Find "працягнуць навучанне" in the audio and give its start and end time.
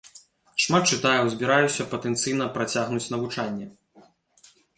2.57-3.65